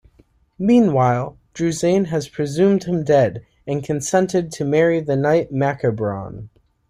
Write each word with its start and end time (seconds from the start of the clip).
Meanwhile, 0.57 1.37
Druzane 1.53 2.05
has 2.07 2.27
presumed 2.27 2.85
him 2.85 3.03
dead 3.03 3.45
and 3.67 3.83
consented 3.83 4.51
to 4.53 4.65
marry 4.65 4.99
the 4.99 5.15
knight 5.15 5.51
Macabron. 5.51 6.49